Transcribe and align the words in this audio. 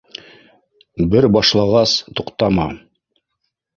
—Бер 1.11 1.27
башлағас, 1.37 1.95
туҡтама 2.21 2.67